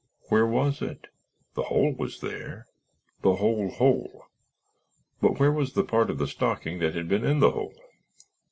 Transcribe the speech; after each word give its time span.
Where 0.29 0.47
was 0.47 0.81
it? 0.81 1.09
The 1.53 1.61
hole 1.65 1.93
was 1.93 2.21
there—the 2.21 3.35
whole 3.35 3.69
hole; 3.69 4.23
but 5.21 5.37
where 5.39 5.51
was 5.51 5.73
the 5.73 5.83
part 5.83 6.09
of 6.09 6.17
the 6.17 6.25
stocking 6.25 6.79
that 6.79 6.95
had 6.95 7.07
been 7.07 7.23
in 7.23 7.37
the 7.37 7.51
hole? 7.51 7.77